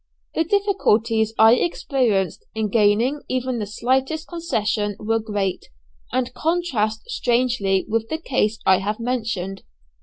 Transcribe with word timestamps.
The 0.33 0.43
difficulties 0.45 1.31
I 1.37 1.53
experienced 1.53 2.47
in 2.55 2.69
gaining 2.69 3.21
even 3.29 3.59
the 3.59 3.67
slightest 3.67 4.27
concession 4.27 4.95
were 4.97 5.19
great, 5.19 5.67
and 6.11 6.33
contrast 6.33 7.03
strangely 7.05 7.85
with 7.87 8.09
the 8.09 8.17
case 8.17 8.57
I 8.65 8.79
have 8.79 8.99
mentioned. 8.99 9.61